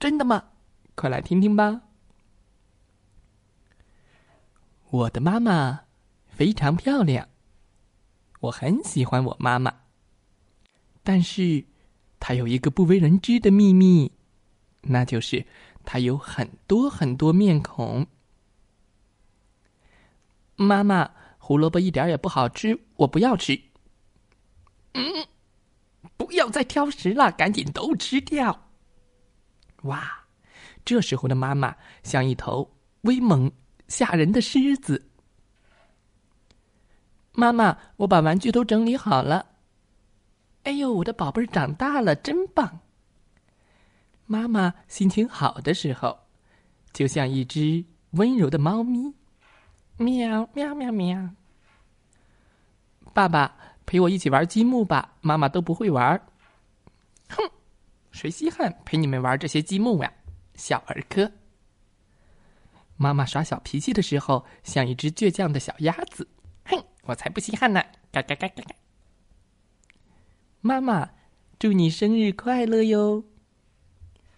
[0.00, 0.44] 真的吗？
[0.94, 1.82] 快来听听吧。
[4.88, 5.82] 我的妈妈
[6.26, 7.28] 非常漂亮，
[8.40, 9.82] 我很喜欢我妈妈。
[11.02, 11.66] 但是，
[12.18, 14.10] 她有一个不为人知的秘密，
[14.80, 15.46] 那就是
[15.84, 18.06] 她有很多很多面孔。
[20.56, 23.60] 妈妈，胡萝卜一点也不好吃，我不要吃。
[24.94, 25.26] 嗯，
[26.16, 28.69] 不要再挑食了，赶紧都吃掉。
[29.82, 30.26] 哇，
[30.84, 32.70] 这时候的妈妈像一头
[33.02, 33.50] 威猛
[33.88, 35.10] 吓人的狮子。
[37.32, 39.46] 妈妈，我把玩具都整理好了。
[40.64, 42.80] 哎呦，我的宝贝儿长大了，真棒！
[44.26, 46.18] 妈妈心情好的时候，
[46.92, 49.14] 就像一只温柔的猫咪，
[49.96, 51.30] 喵喵喵喵。
[53.14, 56.20] 爸爸，陪我一起玩积木吧，妈妈都不会玩。
[58.20, 60.12] 谁稀罕陪你们玩这些积木呀，
[60.54, 61.32] 小儿科！
[62.98, 66.28] 妈妈耍小脾气的时候，像一只倔强的小鸭子。
[66.66, 67.82] 哼，我才不稀罕呢！
[68.12, 68.74] 嘎嘎嘎嘎嘎！
[70.60, 71.12] 妈妈，
[71.58, 73.24] 祝你生日快乐哟！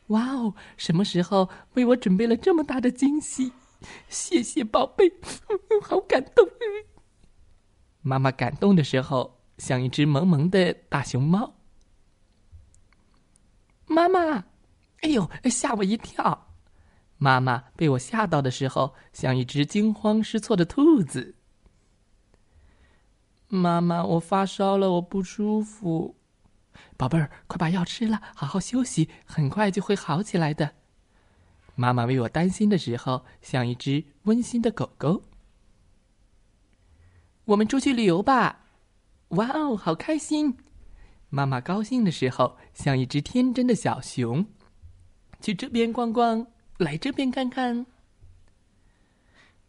[0.06, 3.50] 哇哦，什么时候为我准备了这么大的惊喜？
[4.08, 5.12] 谢谢宝贝，
[5.82, 6.48] 好感动！
[8.00, 11.56] 妈妈感动的时候，像一只萌萌的大熊猫。
[13.92, 14.44] 妈妈，
[15.02, 16.48] 哎呦，吓我一跳！
[17.18, 21.36] 妈妈被我吓到的时候，像一只惊慌失措的兔子。
[23.48, 26.16] 妈妈，我发烧了，我不舒服。
[26.96, 30.72] 宝贝儿，快把药吃了，好好休息，很快就会好起来的。
[31.74, 35.22] 妈妈为我担心的时候，像一只温馨的狗狗。
[37.44, 38.60] 我们出去旅游吧！
[39.28, 40.56] 哇哦，好开心！
[41.34, 44.44] 妈妈高兴的时候，像一只天真的小熊，
[45.40, 47.86] 去这边逛逛，来这边看看。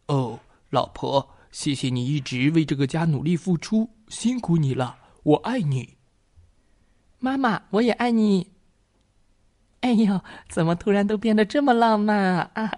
[0.08, 5.96] 哦，老婆，谢谢你一直为这个家努力付出，辛苦你了，我爱你。
[7.18, 8.52] 妈妈，我也爱你。
[9.80, 10.20] 哎呦，
[10.50, 12.72] 怎么突然都变得这么浪漫啊？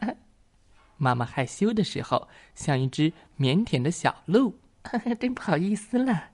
[0.97, 4.61] 妈妈害羞的时候，像一只腼腆的小鹿，
[5.19, 6.31] 真不好意思了。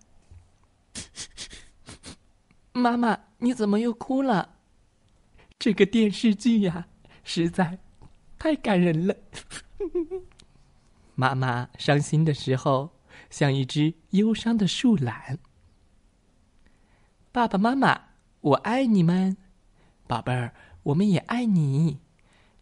[2.72, 4.56] 妈妈，你怎么又哭了？
[5.58, 6.88] 这个电视剧呀，
[7.22, 7.78] 实在
[8.38, 9.14] 太感人了。
[11.14, 12.90] 妈妈伤心的时候，
[13.28, 15.38] 像一只忧伤的树懒。
[17.30, 18.00] 爸爸妈妈，
[18.40, 19.36] 我爱你们，
[20.06, 20.54] 宝贝儿，
[20.84, 22.00] 我们也爱你。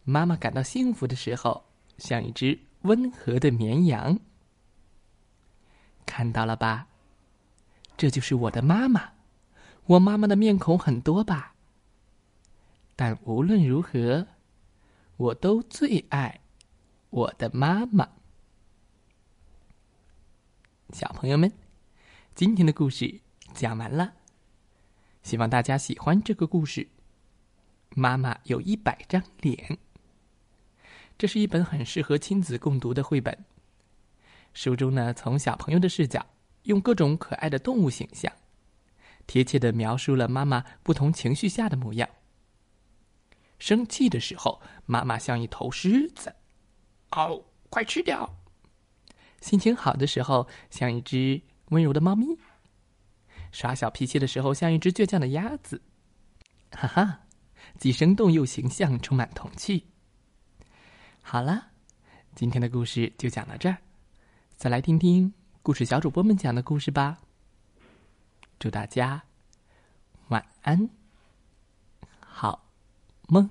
[0.03, 1.63] 妈妈感到幸福的时候，
[1.97, 4.19] 像一只温和的绵羊。
[6.05, 6.87] 看到了吧？
[7.95, 9.13] 这就是我的妈妈。
[9.85, 11.55] 我妈妈的面孔很多吧，
[12.95, 14.27] 但无论如何，
[15.17, 16.39] 我都最爱
[17.09, 18.07] 我的妈妈。
[20.93, 21.51] 小朋友们，
[22.35, 23.19] 今天的故事
[23.53, 24.13] 讲完了，
[25.23, 26.87] 希望大家喜欢这个故事。
[27.95, 29.77] 妈妈有一百张脸，
[31.17, 33.45] 这是一本很适合亲子共读的绘本。
[34.53, 36.25] 书中呢，从小朋友的视角，
[36.63, 38.31] 用各种可爱的动物形象。
[39.27, 42.09] 贴切的描述了妈妈不同情绪下的模样。
[43.59, 46.35] 生气的时候，妈妈像一头狮子，
[47.11, 48.27] 哦，快吃掉；
[49.39, 52.35] 心情好的时候，像一只温柔的猫咪；
[53.51, 55.81] 耍小脾气的时候，像一只倔强的鸭子。
[56.71, 57.19] 哈哈，
[57.77, 59.83] 既生动又形象，充满童趣。
[61.21, 61.67] 好了，
[62.33, 63.77] 今天的故事就讲到这儿，
[64.55, 65.31] 再来听听
[65.61, 67.19] 故事小主播们讲的故事吧。
[68.61, 69.23] 祝大家
[70.27, 70.87] 晚安，
[72.19, 72.63] 好
[73.27, 73.49] 梦。